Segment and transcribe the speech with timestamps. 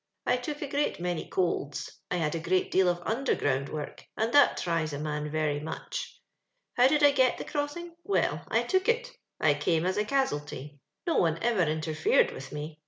[0.25, 1.99] I took a great many colds.
[2.09, 6.19] I had a great deal of underground work, and that tries a man very much."
[6.75, 7.93] How did I get the crossing?
[8.03, 10.79] Well, I took it— I came as a cas'alty.
[11.05, 12.79] No one ever inter fered with me.